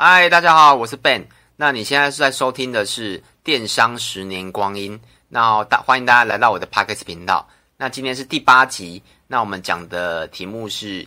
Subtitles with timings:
[0.00, 1.24] 嗨，大家好，我是 Ben。
[1.56, 4.96] 那你现在是在收听的是电商十年光阴。
[5.28, 7.48] 那大欢迎大家来到我的 Podcast 频道。
[7.76, 9.02] 那今天是第八集。
[9.26, 11.04] 那我们讲的题目是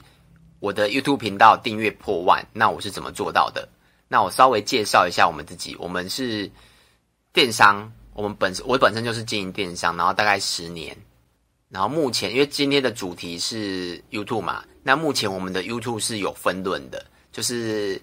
[0.60, 2.46] 我的 YouTube 频道订阅破万。
[2.52, 3.66] 那我是怎么做到的？
[4.10, 5.74] 那我稍微介绍一下我们自己。
[5.80, 6.52] 我们是
[7.32, 10.94] 电商，我们本我本身就是经营电商，然后大概十年。
[11.70, 17.98] 然后目前因为今天的主题是 YouTube 嘛，那目前我们的 YouTube 是有分论的，就是。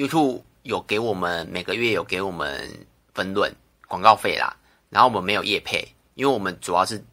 [0.00, 2.66] YouTube 有给我们每个月有给我们
[3.12, 3.54] 分润
[3.86, 4.56] 广告费啦，
[4.88, 7.04] 然后我们没有业配，因为我们主要是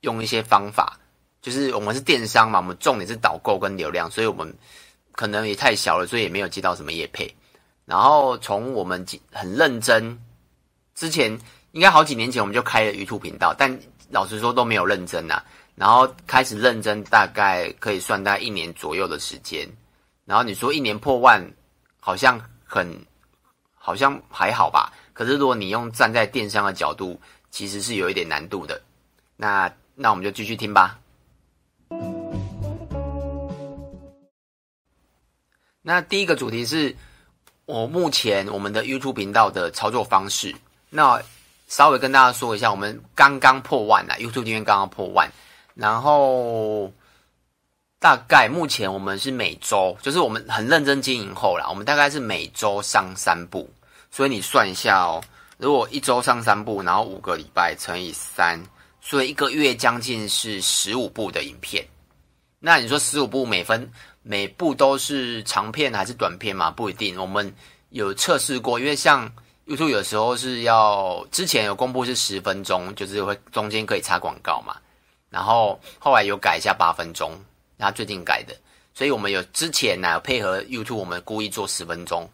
[0.00, 0.98] 用一些方法，
[1.40, 4.52] 就是我们是电商嘛，我们重点是导购跟流量，所以我们
[5.12, 7.32] 可能也太小了，所以也没有接到什么业配。
[7.84, 10.20] 然后从我们很认真，
[10.96, 11.30] 之前
[11.70, 13.78] 应该好几年前我们就开了 YouTube 频道，但
[14.10, 15.44] 老实说都没有认真啊。
[15.76, 19.68] 然后开始认真，大概可以算大概一年左右的时间。
[20.24, 21.40] 然后你说一年破万。
[22.08, 23.04] 好像很，
[23.74, 24.90] 好像还好吧。
[25.12, 28.80] 可是如果你用站在电商的角度，其实是有一点难度的。
[29.36, 30.98] 那那我们就继续听吧。
[35.82, 36.96] 那第一个主题是
[37.66, 40.56] 我目前我们的 YouTube 频道的操作方式。
[40.88, 41.22] 那
[41.66, 45.30] 稍微跟大家说一下，我们刚刚破万了，YouTube 今天刚刚破万，
[45.74, 46.90] 然后。
[48.00, 53.68] 大概目前我们是每周，就是我们很认真经营后啦，我们大概是每周上三部，
[54.10, 55.20] 所以你算一下哦，
[55.56, 58.62] 如果一周上三部，然后五个礼拜乘以三，
[59.00, 61.84] 所以一个月将近是十五部的影片。
[62.60, 63.90] 那你说十五部每分
[64.22, 66.70] 每部都是长片还是短片嘛？
[66.70, 67.52] 不一定，我们
[67.90, 69.28] 有测试过，因为像
[69.66, 74.76] YouTube 有时候是要之前有公布是十分钟，就是会中间可以插广告嘛，
[75.30, 77.32] 然后后来有改一下八分钟。
[77.78, 78.54] 他最近改的，
[78.92, 82.28] 所以我们有之前呢、配合 YouTube，我们故意做十分钟，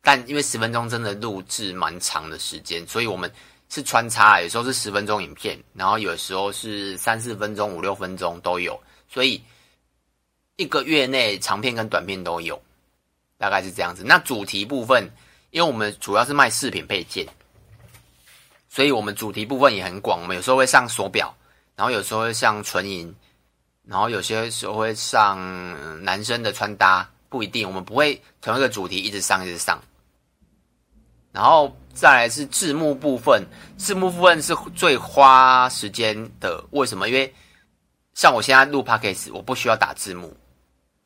[0.00, 3.30] 但因为十分钟真的录制蛮长的时间，所以我们
[3.68, 9.42] 是穿插，有时候是十分钟影片，然后有时候是三四分钟、五六分钟都有，所以
[10.54, 12.62] 一个月内长片跟短片都有，
[13.36, 14.04] 大概是这样子。
[14.04, 15.10] 那主题部分，
[15.50, 17.26] 因为我们主要是卖饰品配件，
[18.68, 21.36] 所以我们主题部分也很广，我们有时候会上手表，
[21.74, 23.12] 然后有时候会上纯银。
[23.86, 25.38] 然后有些时候会上
[26.02, 29.78] 男生的穿搭，不一定，我们不会同一个主题一直上一直上。
[31.32, 33.44] 然后再来是字幕部分，
[33.76, 36.64] 字幕部分是最花时间的。
[36.70, 37.08] 为什么？
[37.08, 37.34] 因为
[38.14, 40.34] 像我现在录 Podcast，我不需要打字幕。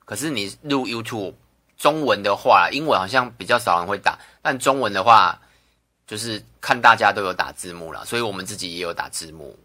[0.05, 1.35] 可是你录 YouTube
[1.77, 5.41] 中文的话，英文好像比较少人会打，但中文的话，
[6.07, 9.59] 就是看大家都有打字幕了，所以我们自己也有打字幕。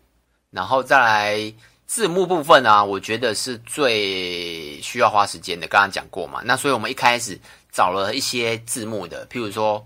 [0.49, 1.53] 然后再来。
[1.93, 5.67] 字幕部分啊，我觉得是最需要花时间的。
[5.67, 7.39] 刚刚讲过嘛，那所以我们一开始
[7.71, 9.85] 找了一些字幕的，譬如说，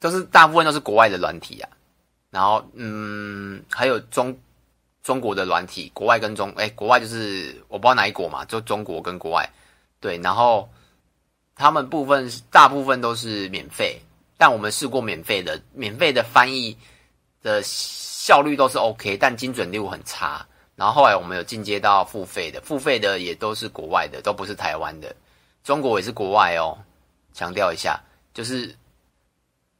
[0.00, 1.70] 都是大部分都是国外的软体啊。
[2.30, 4.36] 然后，嗯，还有中
[5.00, 9.48] 中国的软体，国外跟中，哎，国外就是我不知道哪一国嘛，就中国跟国外。
[10.00, 10.68] 对，然后
[11.54, 13.96] 他们部分大部分都是免费，
[14.36, 16.76] 但我们试过免费的，免费的翻译
[17.44, 20.44] 的效率都是 OK，但精准度很差。
[20.80, 25.14] 然后后来我们有进阶到付费的，付费的也都是国外的，都不是台湾的，
[25.62, 26.78] 中国也是国外哦，
[27.34, 28.00] 强调一下，
[28.32, 28.74] 就是，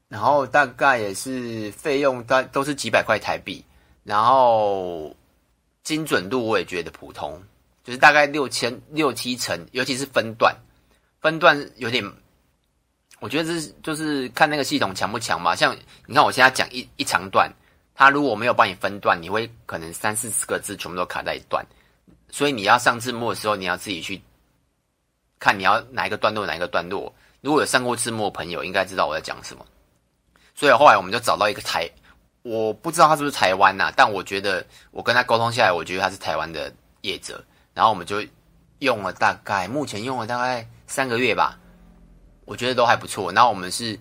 [0.08, 3.64] 然后大概也是费用大都是几百块台币，
[4.04, 5.16] 然后
[5.82, 7.42] 精准度我也觉得普通，
[7.82, 10.54] 就是大概六千六七成，尤其是分段，
[11.22, 12.04] 分段有点，
[13.20, 15.74] 我觉得这是就是看那个系统强不强嘛，像
[16.04, 17.50] 你看我现在讲一一长段。
[17.94, 21.64] 他如果没有帮你分段，你会可能三四十个字全部都卡在一段，
[22.30, 24.20] 所以你要上字幕的时候，你要自己去
[25.38, 27.12] 看你要哪一个段落哪一个段落。
[27.40, 29.64] 如果有上过字幕的朋友，应该知道我在讲什么。
[30.54, 31.90] 所以后来我们就找到一个台，
[32.42, 37.42] 我不知道他是不是台湾呐，但我觉得我跟他沟通下来，我觉得他是台湾的业者。
[37.72, 38.22] 然后我们就
[38.80, 41.58] 用了大概目前用了大概三个月吧，
[42.44, 43.32] 我觉得都还不错。
[43.32, 43.98] 然后我们是，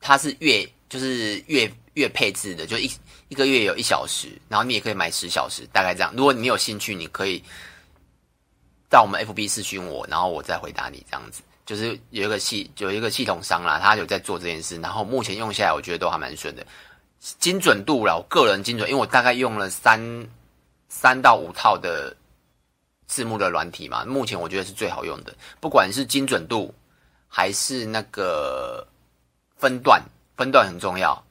[0.00, 2.90] 他是月就是月月配置的，就一。
[3.28, 6.10] 一个月有一小时，然后你也可以买十小时，大概这样。
[6.16, 7.44] 如果你有兴趣，你可以
[8.88, 11.04] 到我们 FB 私讯我，然后我再回答你。
[11.10, 16.66] 这样子就是有一个系有一个系统商啦，他有在做这件事，然后目前用下来，我觉得都还蛮顺的。
[17.38, 20.00] 精准度啦，我个人精准，因为我大概用了三
[20.88, 22.16] 三到五套的
[23.06, 25.36] 字幕的软体嘛，目前我觉得是最好用的。
[25.60, 26.74] 不管是精准度
[27.28, 28.88] 还是那个
[29.58, 30.02] 分段，
[30.34, 31.22] 分段很重要。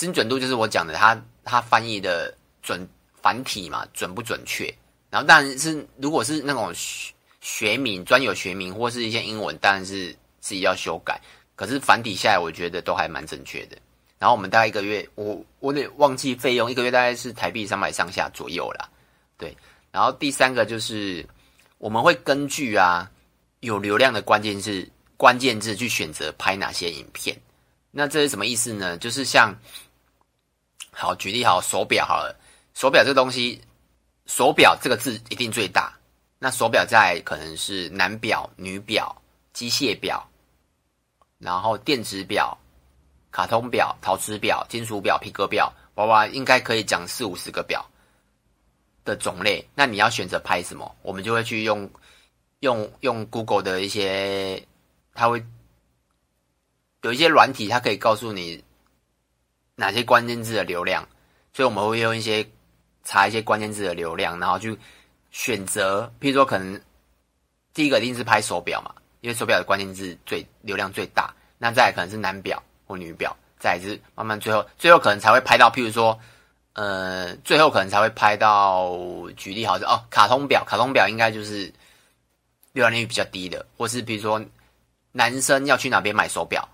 [0.00, 2.88] 精准度就是我讲的，它它翻译的准
[3.20, 4.74] 繁体嘛，准不准确？
[5.10, 7.12] 然后当然是如果是那种学
[7.42, 10.10] 学名、专有学名或是一些英文，当然是
[10.40, 11.20] 自己要修改。
[11.54, 13.76] 可是繁体下来，我觉得都还蛮正确的。
[14.18, 18.88] 然后我们大概一个月，我我得忘记费用，一个月大概是台币三百上下左右啦。
[19.36, 19.54] 对，
[19.92, 21.22] 然后第三个就是
[21.76, 23.10] 我们会根据啊
[23.60, 24.88] 有流量的关键字
[25.18, 27.36] 关键字去选择拍哪些影片。
[27.90, 28.96] 那这是什么意思呢？
[28.98, 29.52] 就是像
[30.92, 32.36] 好举例好手表好了，
[32.74, 33.60] 手表这个东西，
[34.26, 35.92] 手表这个字一定最大。
[36.38, 39.14] 那手表在可能是男表、女表、
[39.52, 40.26] 机械表。
[41.38, 42.56] 然后电子表、
[43.30, 47.82] 卡通表、陶瓷表、金属表、皮革表，娃娃应该可以讲四五十个表
[49.04, 49.66] 的种类。
[49.74, 50.94] 那你要选择拍什么？
[51.00, 51.90] 我们就会去用
[52.58, 54.66] 用用 Google 的一些，
[55.14, 55.42] 它会
[57.00, 58.62] 有一些软体，它可以告诉你
[59.80, 61.08] 哪些关键字的流量。
[61.52, 62.46] 所以我们会用一些
[63.02, 64.78] 查一些关键字的流量，然后去
[65.30, 66.12] 选择。
[66.20, 66.80] 譬如说，可能
[67.74, 68.94] 第一个一定是拍手表嘛。
[69.22, 76.18] 因为手表的关键字最流量最大，那再可能是男表或女表，再来是慢慢最后最后可能才会拍到，譬如说，
[76.72, 78.96] 呃，最后可能才会拍到，
[79.36, 81.70] 举例好是哦，卡通表，卡通表应该就是
[82.72, 84.42] 流量率比较低的，或是比如说
[85.12, 86.66] 男生要去哪边买手表，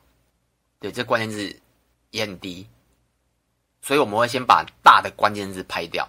[0.78, 1.60] 对，这关键字
[2.12, 2.64] 也很低，
[3.86, 6.08] 所以我们会先把大的关键字拍掉。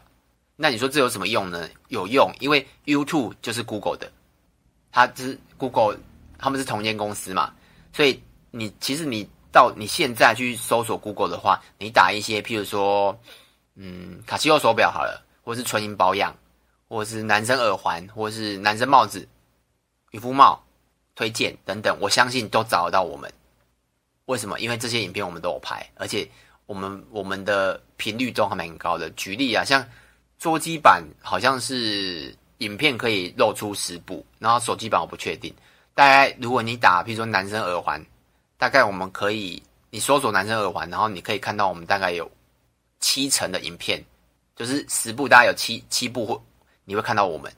[0.56, 1.70] 那你说这有什么用呢？
[1.90, 4.12] 有用，因为 YouTube 就是 Google 的，
[4.92, 5.96] 它就是 Google。
[6.40, 7.52] 他们是同一间公司嘛，
[7.92, 8.22] 所以
[8.52, 13.20] 你其实你到你现在去搜索 Google 的话，你打一些譬如说，
[13.74, 16.36] 嗯，卡西欧手表好了，或是纯银保养，
[16.88, 19.28] 或是男生耳环，或是男生帽子、
[20.12, 20.64] 渔夫帽
[21.16, 23.32] 推荐等等，我相信都找得到我们。
[24.26, 24.60] 为什么？
[24.60, 26.30] 因为这些影片我们都有拍，而且
[26.68, 29.10] 我们我们的频率都还蛮高的。
[29.12, 29.84] 举例啊，像
[30.38, 35.52] 桌机版好像是影片可以露出十部，然后手机版我不确定。
[35.96, 38.06] 大概如果你打，譬如说男生耳环，
[38.58, 42.30] 大概我们可以，你搜索男生耳环，然后你可以看到我们大概有
[43.00, 44.04] 七成的影片，
[44.56, 46.40] 就是十部大概有七七部会
[46.86, 47.52] 你会看到我们。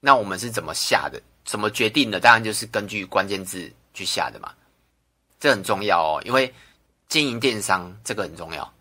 [0.00, 1.20] 那我们是怎么下的？
[1.44, 2.20] 怎么决定的？
[2.20, 4.54] 当然就是根据关键字去下的嘛，
[5.38, 6.52] 这很重要哦，因为
[7.08, 8.72] 经营电商这个很重要。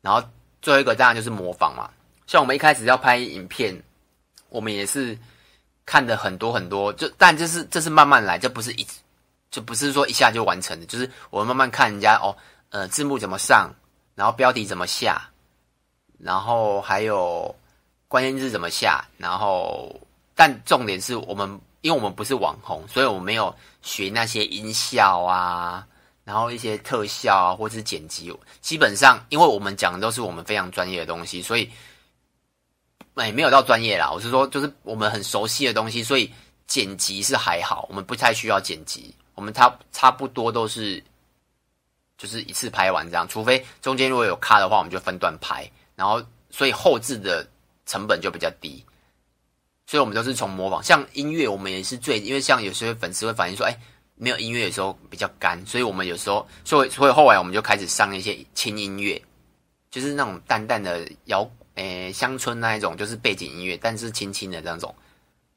[0.00, 0.22] 然后
[0.60, 1.90] 最后一个当然就是模仿嘛，
[2.26, 3.82] 像我们一开始要拍影片，
[4.48, 5.18] 我们也是。
[5.84, 8.86] 看的很多很多，就但这是这是慢慢来，这不是一，
[9.50, 12.34] 就不是说一下就完成的，就是我们慢慢看人家哦，
[12.70, 13.68] 呃，字幕怎么上，
[14.14, 15.28] 然后标题怎么下，
[16.20, 17.52] 然后还有
[18.06, 20.00] 关键字怎么下，然后
[20.36, 23.52] 但重点是我们，因为我们不是网红，所以我们没有
[23.82, 25.84] 学那些音效啊，
[26.24, 31.70] 然后一些特效啊，或者是剪辑，基本上因为我们讲的都是我们非常专业的东西，所以。
[33.14, 34.10] 哎，没有到专业啦。
[34.10, 36.32] 我是说，就是我们很熟悉的东西，所以
[36.66, 39.14] 剪辑是还好，我们不太需要剪辑。
[39.34, 41.04] 我们差差不多都是
[42.16, 45.70] 就是一次拍完这样，除非中间如果有卡的话，我们就分段拍。
[45.94, 47.46] 然后，所以后置的
[47.84, 48.82] 成本就比较低。
[49.86, 53.78] 所以我们都是从模仿，像音乐，我们也是最，因为像有些粉丝会反映说，哎，
[54.22, 59.20] 没有音乐的时候比较干，所以我们有时候，所以所以后来我们就开始上一些轻音乐，
[59.90, 61.50] 就是那种淡淡的摇。
[61.74, 64.94] 诶，乡村那一种就是背景音乐，但是轻轻的这种，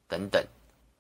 [0.08, 0.44] 等等，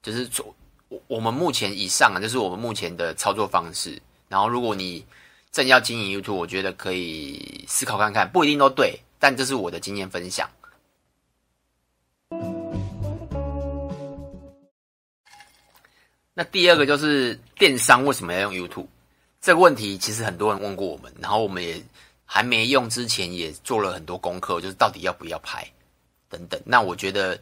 [0.03, 0.53] 就是做
[0.89, 3.99] 我我们目前以上啊，就是我们目前的操作方式。
[4.27, 5.03] 然后，如果你
[5.51, 10.47] 正要经营 YouTube，我觉得可以思考看看，不一定都对，但这是我的经验分享。
[16.35, 18.85] 那第二个就是电商为什么要用 YouTube？
[19.41, 21.83] 这个问题其实很多人问过我们，然后我们也。
[22.27, 25.63] 还没用之前也做了很多功课，就是到底要不要拍
[26.27, 26.59] 等等。
[26.65, 27.39] 那我觉得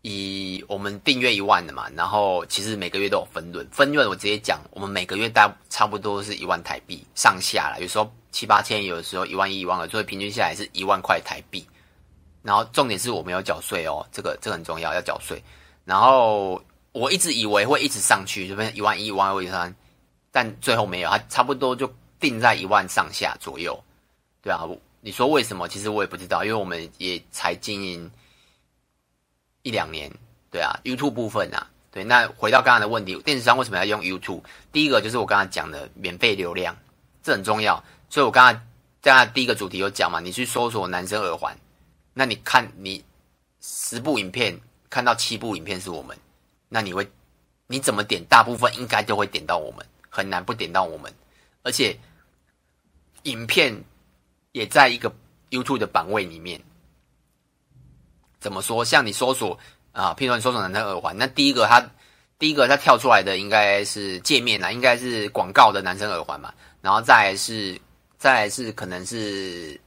[0.00, 11.62] 以我们订阅一万的嘛，然后其实每个月都有分润，分润我直接讲，我们每个月大差不多是一万台币上下啦，有时候七八千，有时候一万一、一万二，所以平均下来是一万块台币。
[12.40, 15.38] 然后重点是我们要缴税哦，这个这个很重要，要缴税。
[15.84, 16.58] 然后
[16.94, 19.74] 我一直以为会一直上去，就变成一万一、一万二、一三，
[20.30, 23.76] 但最后没有，它差不多就定在一万上下左右。
[24.40, 24.64] 对啊，
[25.00, 25.66] 你说为什么？
[25.68, 28.08] 其实我也不知道，因为我们也才经营
[29.62, 30.08] 一两年。
[30.52, 32.04] 对啊，YouTube 部分啊，对。
[32.04, 34.40] 那回到刚刚的问题，电视商为什么要用 YouTube？
[34.70, 36.76] 第一个就是我刚才讲的免费流量，
[37.24, 37.82] 这很重要。
[38.08, 38.60] 所以我刚才
[39.02, 41.58] 在第一个主题有讲嘛，你去搜索男生耳环，
[42.12, 43.04] 那你看你
[43.60, 44.56] 十部影片
[44.88, 46.16] 看到七部影片是我们，
[46.74, 47.08] 那你会
[47.68, 48.20] 你怎么点？
[48.24, 51.14] 大部分应该都会点到我们，很难不点到我们，
[51.62, 51.96] 而且
[53.22, 53.72] 影片。
[54.54, 55.12] 也在一个
[55.50, 56.62] YouTube 的版位里面，
[58.38, 58.84] 怎么说？
[58.84, 59.58] 像你搜索
[59.90, 61.84] 啊，譬如说你搜索男生耳环，那第一个它，
[62.38, 67.76] 第一个它跳出来的应该是界面啦，应该是广告的男生耳环嘛，然后再是
[68.16, 69.80] 再来是可能是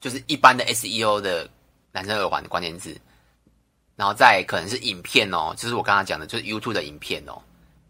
[0.00, 1.50] 就是一般的 SEO 的
[1.90, 2.96] 男生耳环关键字，
[3.96, 7.40] 然后再可能是影片哦，就是我刚刚讲的，就是 YouTube 的影片哦，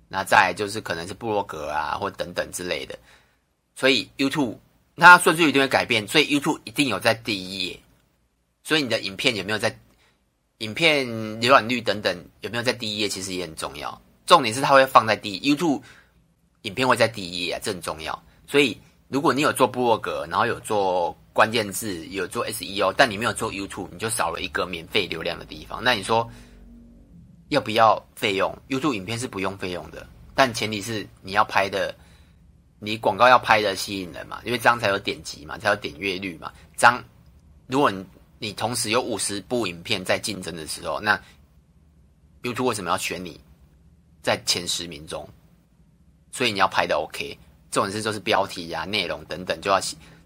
[0.09, 2.99] 那再就是可能是部落格啊或等等之类的，
[3.77, 4.57] 所以 YouTube
[4.95, 7.81] 那它顺序一定会改变，所以 YouTube 一定有在第一页，
[8.63, 9.79] 所以你的影片有没有在？
[10.59, 11.05] 影片
[11.41, 14.01] 浏览率等等有没有在第一页，其实也很重要。
[14.27, 15.83] 重点是它会放在第一，YouTube
[16.61, 18.23] 影片会在第一页啊，这很重要。
[18.47, 25.83] 所以如果你有做部落格，然后有做关键字，有做 SEO，但你没有做 YouTube，你就少了一个免费流量的地方。
[25.83, 26.29] 那你说
[27.49, 31.95] 要不要费用？YouTube 影片是不用费用的，但前提是你要拍的，
[32.79, 36.53] 你广告要拍的吸引人嘛，因为这样才有点击嘛，才有点阅率嘛。
[36.77, 37.03] 这样
[37.67, 38.05] 如果你
[38.39, 41.19] 你同时有五十部影片在竞争的时候，那
[42.43, 43.41] YouTube 为什么要选你
[44.23, 45.29] 在前十名中？
[46.31, 47.39] 所以你要拍的 OK，
[47.71, 49.79] 这种事就是标题呀、内容等等，就要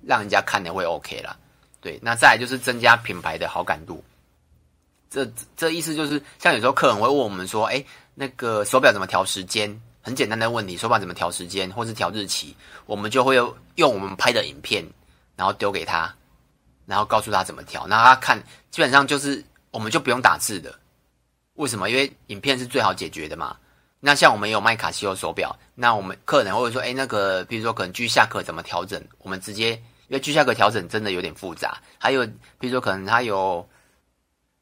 [0.06, 1.36] 让人家看的会 OK 啦。
[1.80, 4.02] 对，那再来就是增加品牌的好感度。
[5.10, 7.84] 这这意思就是，像有时候客人会问我们说：“哎，
[8.14, 12.54] 那个手表怎么调时间？”很简单的问题，手表怎么调时间，或是调日期，
[12.86, 13.34] 我们就会
[13.75, 14.84] 用我们拍的影片，
[15.34, 16.14] 然后丢给他。
[16.86, 20.72] 然后告诉他怎么调，那他看基本上就是我们就不用打字的，
[21.54, 21.90] 为什么？
[21.90, 23.56] 因为影片是最好解决的嘛。
[23.98, 29.02] 那像我们有卖卡西欧手表，那我们客人会说，哎，那个比如说可能 G Shock 怎么调整？
[29.18, 32.25] 我们直接因为居下格调整真的有点复杂，还有
[32.58, 33.68] 比如说可能它有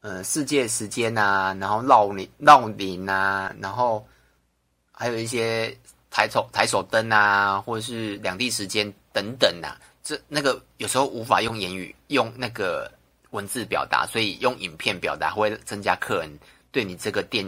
[0.01, 4.05] 呃世界时间、啊，然后闹铃闹铃啊，然后
[4.91, 5.75] 还有一些
[6.09, 9.77] 抬手抬手灯啊，或者是两地时间等等、啊。
[10.01, 12.91] 这那个有时候无法用言语、用那个
[13.31, 16.39] 文字表达，所以用影片表达会增加客人
[16.71, 17.43] 对你这个电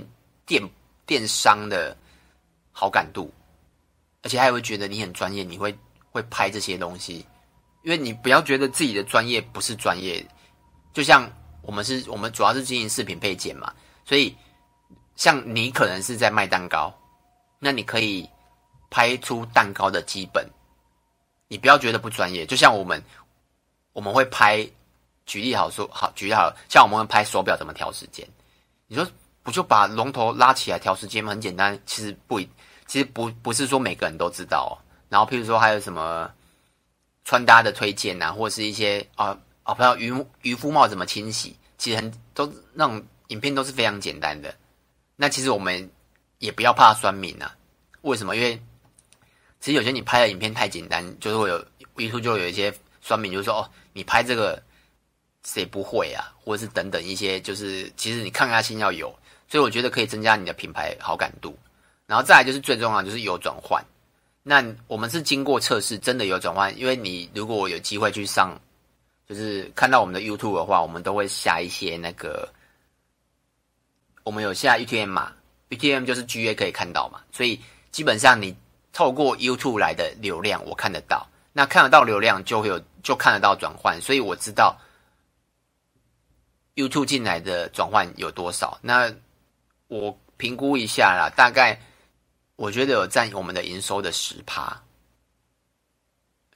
[0.46, 0.62] 电
[1.06, 1.96] 电商的
[2.72, 3.32] 好感度，
[4.24, 5.78] 而且还会觉得你很专业，你会
[6.12, 7.24] 会拍这些东西，
[7.88, 10.22] 因为你不要觉得自己的专业不是专业，
[10.92, 11.26] 就像
[11.62, 14.36] 我们是我们主要是经营饰品配件嘛，所以
[15.16, 16.94] 像你可能是在卖蛋糕，
[17.60, 18.30] 那你可以
[18.90, 20.46] 拍出蛋糕的基本。
[21.48, 23.02] 你不要觉得不专业，就像我们，
[23.94, 24.68] 我们会拍，
[25.26, 28.28] 举例好说，好举例好，像我们会拍手表怎么调时间，
[28.88, 29.08] 你说
[29.44, 31.30] 不就把龙头拉起来调时间吗？
[31.30, 32.38] 很简单，其实不，
[32.86, 34.76] 其实不不是说每个人都知道哦。
[35.08, 36.30] 然后譬如说还有什么
[37.28, 44.56] 穿搭的推荐啊，或者是一些啊啊，不知道渔渔夫帽怎么清洗，其实很都那种影片都是非常简单的。
[45.18, 45.92] 那其实我们
[46.40, 47.54] 也不要怕酸民啊，
[48.04, 48.38] 为什么？
[48.38, 48.58] 因为
[49.60, 51.66] 其实有些你拍的影片太简单，就是会有
[51.98, 54.64] 鱼叔就有一些酸民，就是说哦，你拍这个
[55.44, 59.14] 谁不会啊，或者是等等一些，就是其实你抗压性要有，
[59.50, 61.60] 所以我觉得可以增加你的品牌好感度。
[62.06, 63.84] 然后再来就是最重要就是有转换。
[64.48, 68.58] 那我们是经过测试，真的有转换，因为你如果有机会去上，
[69.28, 72.48] 就是看到我们的 YouTube 的话，我们都会下一些那个，
[74.24, 75.34] 我们有下 UTM 码
[75.70, 77.60] ，UTM 就是 GA 可以看到嘛，所以
[77.92, 78.56] 基本上你。
[78.94, 81.28] 透过 YouTube 来的流量，我看得到。
[81.54, 84.76] 那看得到流量，就会有就看得到转换，所以我知道
[86.74, 88.76] YouTube 进来的转换有多少。
[88.82, 89.14] 那
[89.88, 91.80] 我评估一下啦，大概
[92.58, 94.84] 我觉得有占我们的营收的十趴，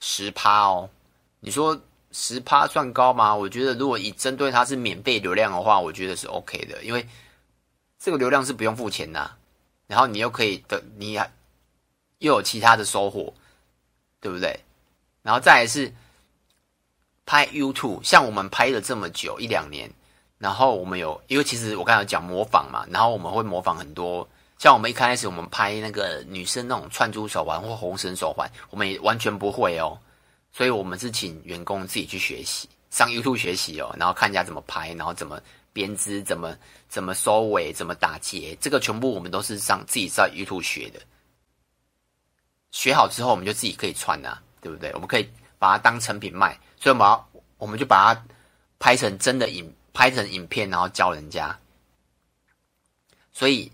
[0.00, 0.90] 十趴哦。
[1.40, 1.80] 你说
[2.10, 3.34] 十趴算高吗？
[3.34, 7.08] 我觉得如果以针对它是免费流量的话，我觉得是 OK 的，因为
[7.98, 9.30] 这个流量是不用付钱的，
[9.86, 11.32] 然后你又可以的，你还。
[12.18, 13.34] 又有其他的收获，
[14.20, 14.56] 对不对？
[15.22, 15.92] 然后再来是
[17.26, 19.92] 拍 YouTube，像我们拍了这么久一两年，
[20.38, 24.28] 然后我们有，因为其实我刚才讲模仿嘛，然后我们会模仿很多，
[24.62, 29.98] 像我们一开始我们拍那个女生那种串珠手环或红绳手环，我们也完全不会哦，
[30.52, 35.42] 所以我们是请员工自己去学习，上 YouTube 学习哦，然后看人家怎么拍，然后怎么
[35.72, 36.56] 编织，怎么
[36.88, 41.00] 怎么收尾，怎么打结，这个全部我们都是上自己在 YouTube 学的。
[42.70, 44.92] 学好之后，我们就自己可以穿呐、啊，对不对？
[44.94, 45.28] 我们可以
[45.58, 47.28] 把它当成品卖，所以我们要，
[47.58, 48.24] 我们就把它
[48.78, 51.58] 拍成真的影，拍成影片，然后教人家。
[53.32, 53.68] 所以，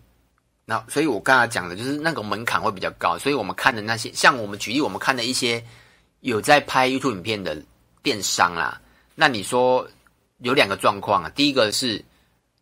[0.70, 5.64] 那所以我刚才讲的就是那个门槛会比较高，所以我们看的那些，像我们举例，我们看的一些
[6.20, 7.56] 有在拍 YouTube 影片的
[8.02, 8.78] 电商啦，
[9.14, 9.88] 那你说
[10.40, 12.04] 有两个状况啊，第一个是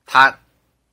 [0.07, 0.33] 他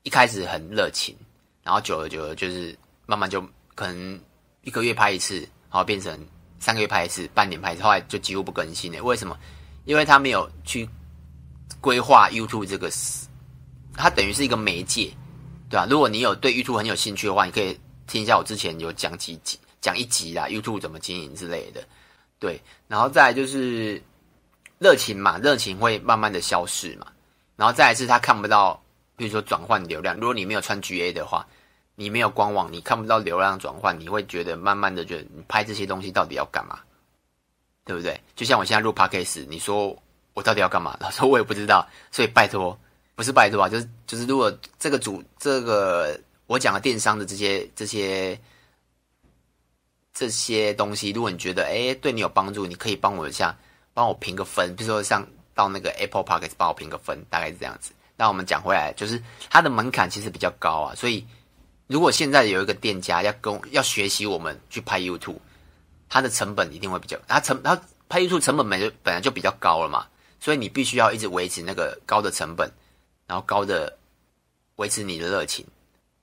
[0.02, 1.16] 一开始很热情，
[1.62, 3.40] 然后久了久了就是慢慢就
[3.76, 4.20] 可能。
[4.66, 6.18] 一个月拍一次，然后变成
[6.58, 9.04] 三个月拍一次，半年拍一次，后来就几乎不更新了。
[9.04, 9.38] 为什么？
[9.84, 10.88] 因为他没有去
[11.82, 12.90] 规划 YouTube 这个，
[13.94, 15.12] 它等于是一个媒介，
[15.74, 17.76] 对啊，如果你有对 YouTube 很有兴趣的话，你可以
[18.06, 21.84] 听一下我之前有讲几集，讲一集啦，YouTube 怎么经营之类的。
[22.38, 24.00] 对，然后再来就是
[24.78, 27.08] 热情嘛，热情会慢慢的消逝嘛，
[27.56, 28.80] 然后再来是他看不到，
[29.16, 31.44] 比如说转换流量，如果你没有穿 GA 的话，
[31.96, 36.78] 你没有官网，你看不到流量转换，你会觉得慢慢的觉得你拍这些东西到底要干嘛，
[37.84, 38.22] 对不对？
[38.36, 40.00] 就像我现在录 Podcast，你说
[40.36, 40.96] 我到底要干嘛？
[41.02, 42.78] 老师我也不知道，所以拜托。
[43.16, 48.40] 不是拜托啊，就是就是，如果这个主这个我讲的电商的这些这些
[50.14, 53.56] 这些东西，如果你觉得哎对你有帮助，你可以帮我一下，
[53.94, 57.92] 帮我评个分，比如说像到那个 Apple Podcast 帮我评个分，大概是这样子。
[58.16, 61.26] 那我们讲回来，就是它的门槛其实比较高啊，所以
[61.88, 65.38] 如果现在有一个店家要跟要学习我们去拍 YouTube，
[66.10, 67.80] 它的成本一定会比较，它成它
[68.10, 70.08] 拍 YouTube 成本本就本来就比较高了嘛，
[70.40, 72.72] 所以你必须要一直维持那个高的成本。
[73.34, 73.98] 然后高的
[74.76, 75.66] 维持你的热情，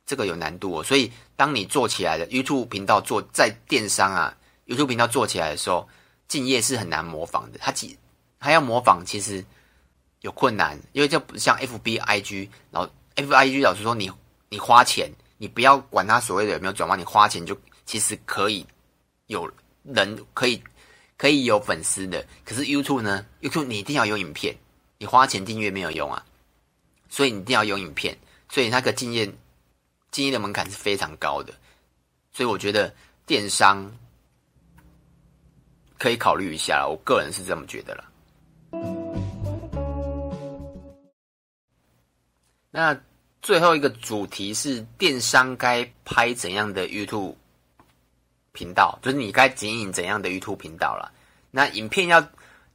[0.07, 0.85] 这个有难度哦。
[0.85, 4.33] 所以当你做起来的 YouTube 频道做在电商啊
[4.69, 5.89] ，YouTube 频道做起来的时候，
[6.29, 7.59] 敬业是很难模仿的。
[7.59, 7.99] 他其
[8.39, 9.45] 他要模仿其实
[10.21, 14.09] 有困难，因为就不像 FB、IG，然后 FB、IG 老师说，你
[14.49, 18.65] 你花钱，你不要管他所谓的有没有转化，你花钱就其实可以
[19.27, 19.51] 有
[19.83, 20.63] 人可以
[21.17, 22.25] 可以有粉丝的。
[22.45, 24.55] 可是 YouTube 呢？YouTube 你一定要有影片，
[24.99, 26.25] 你花钱订阅没有用啊。
[27.11, 28.17] 所以你一定要有影片，
[28.49, 29.31] 所以那个经验，
[30.11, 31.53] 经验的门槛是非常高的，
[32.33, 32.95] 所以我觉得
[33.27, 33.93] 电商
[35.99, 38.05] 可以考虑一下，我个人是这么觉得了。
[42.71, 42.99] 那
[43.43, 47.35] 最后一个主题是电商该拍怎样的 YouTube
[48.53, 51.13] 频道，就是你该经营怎样的 YouTube 频道了。
[51.51, 52.27] 那影片要。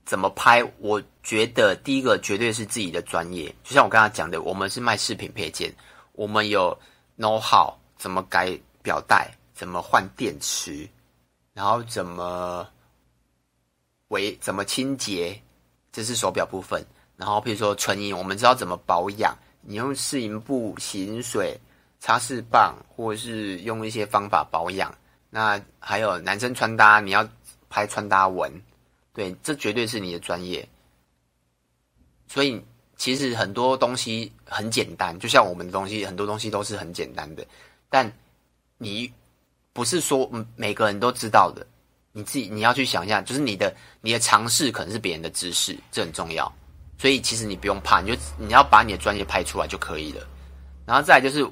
[0.06, 0.64] 怎么拍？
[0.78, 5.74] 我觉得第一个绝对是自己的专业，就像我刚才讲的，我们是卖饰品配件，
[6.14, 6.78] 我们有
[7.18, 10.88] know how 怎么改表带，怎么换电池，
[11.54, 12.68] 然后怎么
[14.10, 15.42] 维怎么清洁，
[15.92, 16.86] 这是手表部分。
[17.18, 21.60] 然后比如说纯银，我们知道怎么保养，你用试银布、洗银水、
[22.00, 24.94] 擦拭棒，或者是用一些方法保养。
[25.32, 27.28] 那还有男生穿搭，你要
[27.70, 28.52] 拍穿搭文。
[29.16, 30.68] 对，这绝对是你的专业。
[32.28, 32.62] 所以
[32.98, 37.48] 其实很多东西很简单，就像我们的东西，很多东西都是很简单的。
[37.90, 38.12] 但
[38.78, 39.10] 你
[39.72, 41.66] 不是说每个人都知道的，
[42.12, 46.52] 你自己你要去想一下，就是你的你的尝试可能是别人的知识，这很重要。
[46.98, 50.28] 所以其实你不用怕，你就你要把你的专业拍出来就可以了。
[50.86, 51.50] 然后再来就是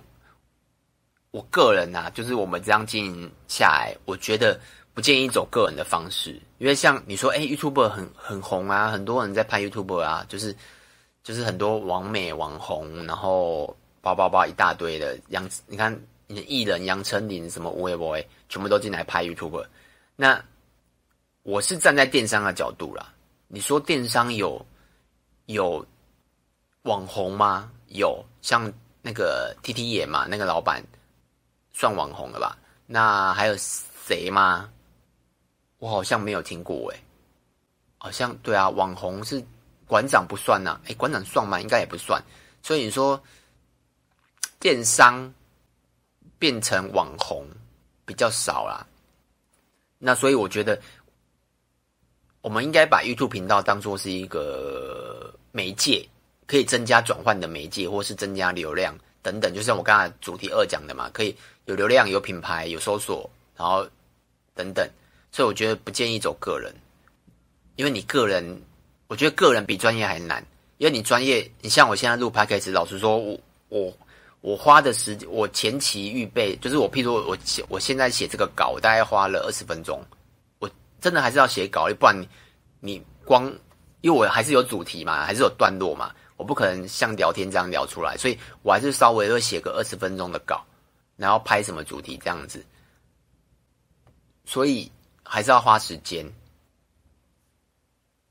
[1.31, 4.59] 我个人啊，就是我们这样经营下来，我觉得。
[4.93, 10.55] 不建议走个人的方式，因为像你说，哎，YouTube 很很红啊，很多人在拍 YouTube 啊，就是
[11.23, 19.65] 就是很多网美网红，然后叭叭叭一大堆的杨，你看你的艺人杨丞琳什么无为 boy，全部都进来拍 YouTube。
[20.15, 20.39] 那
[21.41, 23.11] 我是站在电商的角度啦，
[23.47, 24.63] 你说电商有
[25.47, 25.83] 有
[26.83, 27.71] 网红吗？
[27.87, 30.83] 有，像那个 T T 野嘛，那个老板
[31.71, 32.55] 算网红了吧？
[32.85, 34.69] 那还有谁吗？
[35.83, 37.03] 我好像没有听过诶，
[37.97, 39.43] 好像对啊，网红是
[39.85, 41.59] 馆长不算呐，诶，馆长算吗？
[41.59, 42.23] 应该也不算。
[42.61, 43.21] 所以你说
[44.61, 45.29] 电商
[46.39, 47.45] 变成网红
[48.05, 48.87] 比较少啦，
[49.99, 50.81] 那所以我觉得
[52.39, 56.07] 我们应该把 YouTube 频道当做是一个媒介，
[56.47, 59.53] 可以增加转换的媒介，或是增加流量等等。
[59.53, 63.85] 就像我刚才主题二讲的嘛，可以有流量、有品牌、有搜索，然后
[64.55, 64.89] 等等。
[65.33, 66.71] 所以我觉得不建议走个人，
[67.75, 68.61] 因为你个人，
[69.07, 70.45] 我觉得个人比专业还难。
[70.77, 73.97] 因为你专业，你像我现在录 podcast，老实说，我我
[74.41, 79.99] 我花的时间，我前期预备，就是我譬如我写，我现在写这个稿，我大概花了二十分钟。
[80.59, 80.69] 我
[81.01, 82.27] 真的还是要写稿，不然你
[82.79, 83.51] 你光，
[84.01, 90.63] 因为我还是有主题嘛，还是有段落嘛，我不可能像聊天这样聊出来，所以我还是稍微会写个二十分钟的稿，
[91.15, 92.63] 然后拍什么主题这样子，
[94.45, 94.91] 所以。
[95.33, 96.23] 还是要花时间，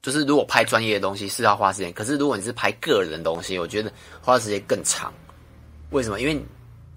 [0.01, 5.13] 就是如果拍专业的东西是要花时间，可是如果你是拍个人的东西，我觉得花时间更长。
[5.91, 6.21] 为什么？
[6.21, 6.41] 因为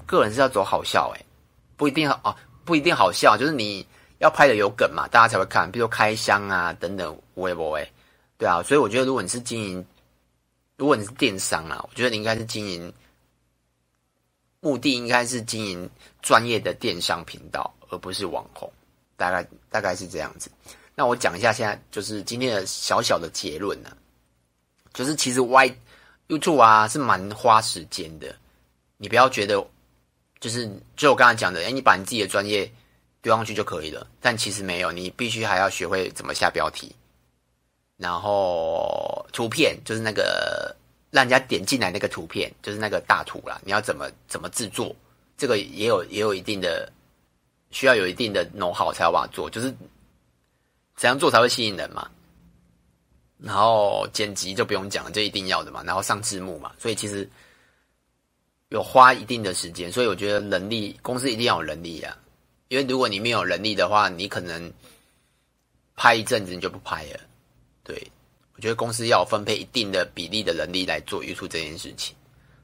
[0.06, 1.26] 个人是要走好笑，诶，
[1.76, 3.84] 不一定哦，不一定好笑，就是你
[4.20, 5.72] 要拍的有梗嘛，大家才会看。
[5.72, 7.92] 比如说开箱啊等等，会不会？
[8.38, 9.84] 对啊，所以我觉得如果你是经营，
[10.78, 12.94] 如果你是电商啊，我觉得你应该是经营，
[14.60, 15.90] 目的应该是经营
[16.22, 18.72] 专业的电商频道，而不是网红。
[19.18, 20.50] 大概大概是这样子，
[20.94, 23.90] 那我讲一下现在就是今天的小小的结论呢、
[24.94, 25.76] 就是其实 Y
[26.28, 28.36] YouTube 啊是蛮花时间的，
[28.98, 29.66] 你不要觉得
[30.40, 32.72] 就是就我刚才讲的，哎，你把你自己的专业
[33.22, 36.96] 丢上去就可以了，但其实没有，你必须还要学会怎么下标题，
[37.98, 40.76] 然后图片就是那个
[41.12, 44.96] 让人家点进来那个图片，就是那个大图啦，你要怎么怎么制作，
[45.38, 46.92] 这个也有也有一定的
[47.76, 49.70] 需要有一定的弄好才要把它做，就是
[50.96, 52.10] 怎样做才会吸引人嘛。
[53.38, 55.84] 然后剪辑就不用讲了，这一定要的嘛。
[55.84, 57.30] 然后上字幕嘛，所以其实
[58.70, 59.92] 有花一定的时间。
[59.92, 62.18] 所以我觉得能力，公司一定要有能力啊。
[62.70, 64.72] 因为如果你没有能力的话，你可能
[65.98, 67.20] 拍一阵子你就不拍了。
[67.84, 68.10] 对，
[68.56, 72.16] 我觉得公司要分配一定的比例的能力来做 YouTube 这件事情。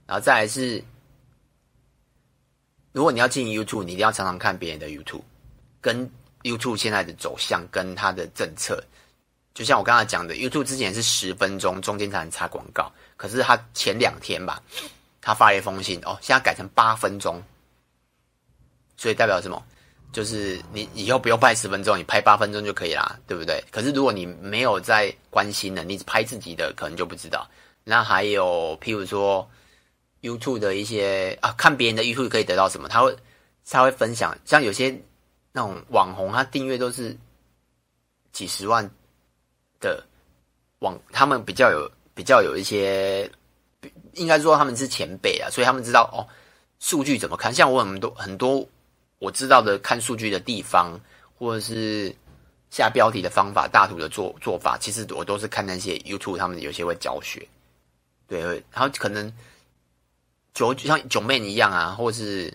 [0.08, 0.82] 然后再来是，
[2.92, 5.22] 如果你要进 YouTube，你一定要常常看别人的 YouTube，
[5.80, 6.10] 跟
[6.44, 8.84] YouTube 现在的走向跟它的政策。
[9.54, 12.92] 就像我刚才讲的，YouTube 之前是十分钟，中间才能插广告。
[13.18, 14.62] 可是他前两天吧，
[15.22, 17.42] 他发了一封信哦，现在改成八分钟。
[18.98, 19.62] 所以代表什么？
[20.12, 23.64] 就是你以后不用拍十分钟，你拍八分钟就可以啦，对不对？
[23.72, 27.50] 可是如果你没有在关心的，你拍自己的，可能就不知道。
[27.84, 29.50] 那还有譬如说
[30.22, 32.88] YouTube 的一些啊，看别人的 YouTube 可以得到什么？
[32.88, 33.16] 他会
[33.66, 34.96] 他会分享，像有些
[35.52, 37.18] 那种网红，他订阅都是
[38.32, 38.90] 几十万。
[39.82, 40.06] 的
[40.78, 43.28] 网，他们比较有比较有一些，
[44.14, 46.22] 应该说他们是前辈啊，所以他们知道哦，
[46.80, 47.52] 数据怎么看。
[47.52, 48.64] 像我很多很多
[49.18, 51.02] 我知道的看数据的地方，
[51.36, 52.16] 或者是
[52.70, 57.44] 下标题的方法、大图的做做法，其实我都是看那些 YouTube，他们有些会教学。
[58.28, 58.40] 对，
[58.72, 59.34] 然后可能
[60.54, 62.54] 九像九妹一样啊，或是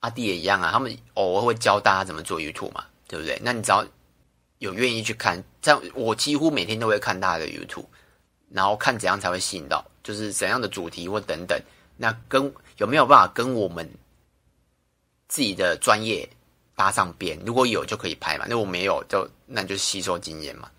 [0.00, 3.40] 阿弟也一样啊，他们偶尔会教大家怎么做 YouTube 嘛，对不对？
[3.42, 3.86] 那你只要。
[4.60, 7.86] 有愿意去看，这样我几乎每天都会看他的 YouTube，
[8.50, 11.58] 然后看怎样才会吸引到，就是怎样的主题或等等。
[11.96, 13.90] 那跟有没有办法跟我们
[15.28, 16.28] 自己的专业
[16.76, 17.40] 搭上边？
[17.46, 20.70] 如果有就可以拍嘛，那我没有就那就吸收经验嘛。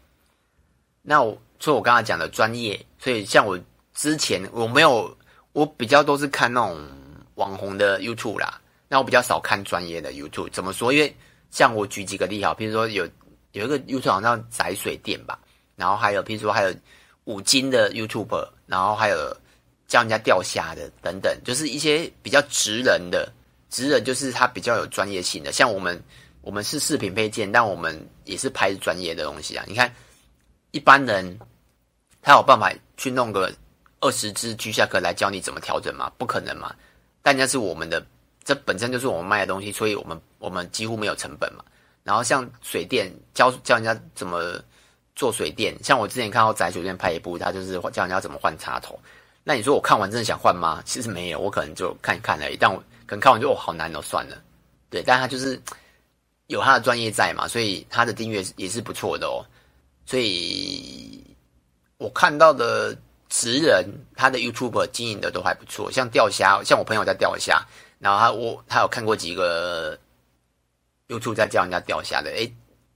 [1.02, 3.60] 那我所以我刚才讲的专业，所以像我
[3.96, 5.18] 之前我没有，
[5.54, 6.80] 我比较都是看那种
[7.36, 10.50] 网红的 YouTube 啦，那我比较少看专业的 YouTube。
[10.52, 10.92] 怎么说？
[10.94, 11.16] 因为
[11.50, 13.08] 像我举几个例哈，比如说有。
[13.54, 15.38] 有一个 YouTube 好像宅水电吧，
[15.76, 16.74] 然后还有，譬如说还有
[17.26, 19.38] 五金的 YouTuber，然后还有
[19.90, 23.30] 教人家钓虾的等等，就是一些比较职人的
[23.70, 25.52] 职人，就是他比较有专业性的。
[25.52, 26.02] 像我们，
[26.40, 29.66] 我们是视频配件，但我们也是拍专业的东西啊。
[29.68, 29.94] 你看，
[30.72, 31.38] 一般人
[32.22, 33.54] 他有办法去弄个
[34.02, 36.12] 二十支居下课来教你怎么调整吗？
[36.18, 36.76] 不可能嘛。
[37.22, 38.06] 但那是我们的，
[38.44, 41.64] 这本身就是我们卖的东西，所以我们我们几乎没有成本嘛。
[42.04, 44.60] 然后像水电教教人家怎么
[45.16, 49.00] 做水电，像我之前看到宅水电拍一部，他就是教人家怎么换插头。
[49.44, 50.82] 那你说我看完真的想换吗？
[50.84, 52.58] 其实没有，我可能就看一看而已。
[52.60, 54.36] 但我可能看完就哦好难哦，算了。
[54.90, 55.62] 对，但他就是
[56.48, 59.46] 有他的专业在嘛，所以他的订阅也是不错的哦。
[60.08, 61.24] 所以
[61.98, 62.98] 我看到的
[63.32, 67.66] 职人他的 YouTube 经营的都还不错，像钓虾，像我朋友在钓虾，
[67.98, 69.98] 然后他我他有看过几个。
[71.08, 72.50] YouTube 在教人家钓虾的，诶，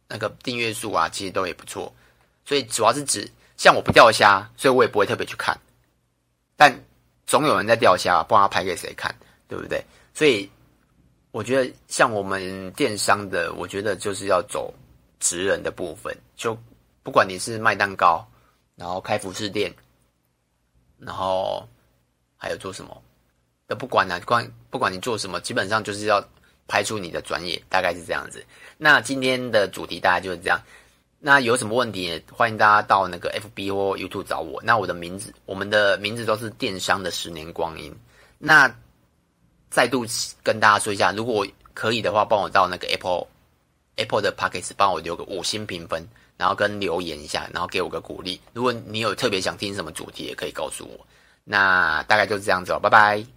[0.07, 1.93] 那个订阅数啊，其实都也不错。
[2.45, 5.59] 所以主要是指，像我不钓虾，所以我也不会特别去看。
[6.55, 6.73] 但
[7.27, 9.13] 总有人在钓虾，不然他拍给谁看，
[9.49, 9.83] 对不对？
[10.13, 10.49] 所以
[11.31, 14.73] 我觉得，像我们电商的，我觉得就是要走
[15.19, 16.15] 职人的部分。
[16.37, 16.57] 就
[17.03, 18.25] 不管你是卖蛋糕，
[18.77, 19.69] 然后开服饰店，
[21.05, 21.67] 然后
[22.35, 23.01] 还有做什么，
[23.67, 26.23] 都不管啊，不管不管你做什么，基本上就是要。
[26.67, 28.43] 拍出你的专业，大概是这样子。
[28.79, 30.59] 那今天的主题大概就是这样。
[31.19, 34.59] 那有什么问题，欢迎大家到那个 FB 或 YouTube 找我。
[34.63, 37.95] 那我的名字，我们的名字都是电商的十年光阴。
[38.39, 38.75] 那
[39.69, 40.07] 再度
[40.41, 43.27] 跟大家说一下，如果可以的话，帮我到那个 Apple
[43.97, 46.03] Apple 的 Podcast 帮我留个五星评分，
[46.37, 48.39] 然后跟留言一下，然后给我个鼓励。
[48.53, 51.05] 如果你有特别想听什么主题，也可以告诉我。
[51.43, 53.34] 那大概就是这样子哦，拜拜。